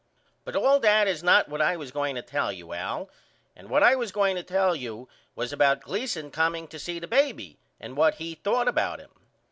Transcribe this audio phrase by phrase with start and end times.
[0.45, 3.07] But all that is not what I was going to tell you Al
[3.55, 7.05] and what I was going to tell you was about Gleason comeing to see the
[7.07, 9.11] baby and what he thought about him.